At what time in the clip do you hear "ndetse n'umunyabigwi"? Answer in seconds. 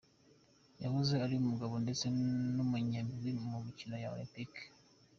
1.83-3.31